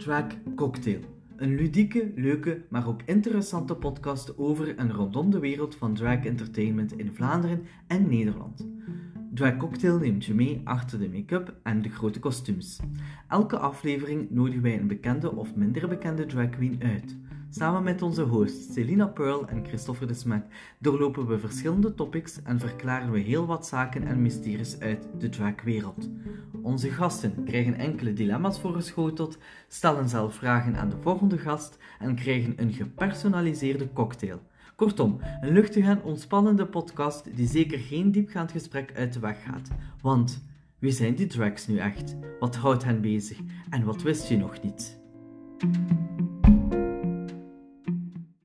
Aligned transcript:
Drag 0.00 0.24
Cocktail. 0.54 1.00
Een 1.36 1.54
ludieke, 1.54 2.12
leuke, 2.14 2.62
maar 2.68 2.88
ook 2.88 3.00
interessante 3.04 3.74
podcast 3.74 4.38
over 4.38 4.76
en 4.76 4.92
rondom 4.92 5.30
de 5.30 5.38
wereld 5.38 5.74
van 5.74 5.94
drag 5.94 6.24
entertainment 6.24 6.98
in 6.98 7.14
Vlaanderen 7.14 7.62
en 7.86 8.08
Nederland. 8.08 8.68
Drag 9.34 9.56
Cocktail 9.56 9.98
neemt 9.98 10.24
je 10.24 10.34
mee 10.34 10.60
achter 10.64 10.98
de 10.98 11.08
make-up 11.08 11.54
en 11.62 11.82
de 11.82 11.88
grote 11.88 12.18
kostuums. 12.18 12.80
Elke 13.28 13.58
aflevering 13.58 14.30
nodigen 14.30 14.62
wij 14.62 14.78
een 14.78 14.86
bekende 14.86 15.36
of 15.36 15.54
minder 15.54 15.88
bekende 15.88 16.26
drag 16.26 16.50
queen 16.50 16.82
uit. 16.82 17.16
Samen 17.52 17.82
met 17.82 18.02
onze 18.02 18.22
hosts 18.22 18.72
Selina 18.72 19.06
Pearl 19.06 19.48
en 19.48 19.64
Christopher 19.66 20.06
de 20.06 20.14
Smet 20.14 20.44
doorlopen 20.78 21.26
we 21.26 21.38
verschillende 21.38 21.94
topics 21.94 22.42
en 22.42 22.60
verklaren 22.60 23.10
we 23.10 23.18
heel 23.18 23.46
wat 23.46 23.66
zaken 23.66 24.06
en 24.06 24.22
mysteries 24.22 24.80
uit 24.80 25.08
de 25.18 25.28
dragwereld. 25.28 26.08
Onze 26.62 26.90
gasten 26.90 27.44
krijgen 27.44 27.74
enkele 27.74 28.12
dilemma's 28.12 28.60
voorgeschoteld, 28.60 29.38
stellen 29.68 30.08
zelf 30.08 30.34
vragen 30.34 30.76
aan 30.76 30.88
de 30.88 30.96
volgende 31.00 31.38
gast 31.38 31.78
en 31.98 32.14
krijgen 32.14 32.52
een 32.56 32.72
gepersonaliseerde 32.72 33.92
cocktail. 33.92 34.40
Kortom, 34.76 35.18
een 35.40 35.52
luchtige 35.52 35.90
en 35.90 36.02
ontspannende 36.02 36.66
podcast 36.66 37.36
die 37.36 37.48
zeker 37.48 37.78
geen 37.78 38.12
diepgaand 38.12 38.52
gesprek 38.52 38.92
uit 38.94 39.12
de 39.12 39.20
weg 39.20 39.42
gaat. 39.42 39.70
Want 40.02 40.42
wie 40.78 40.92
zijn 40.92 41.14
die 41.14 41.26
drags 41.26 41.66
nu 41.66 41.78
echt? 41.78 42.16
Wat 42.40 42.56
houdt 42.56 42.84
hen 42.84 43.00
bezig? 43.00 43.38
En 43.70 43.84
wat 43.84 44.02
wist 44.02 44.28
je 44.28 44.36
nog 44.36 44.62
niet? 44.62 44.98